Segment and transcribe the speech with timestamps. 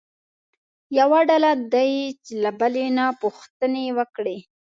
[0.99, 1.91] یوه ډله دې
[2.43, 4.37] له بلې نه پوښتنې وکړي.